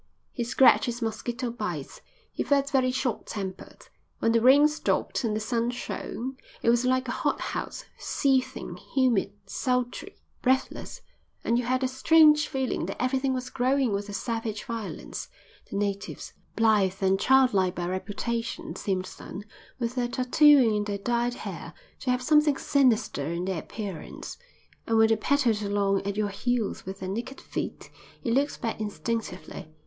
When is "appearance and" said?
23.59-24.97